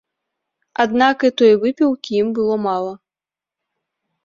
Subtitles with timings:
[0.83, 2.93] Аднак і той выпіўкі ім было мала.